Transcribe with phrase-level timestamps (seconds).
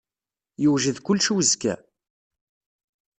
[0.61, 1.75] Yewjed kullec i uzekka?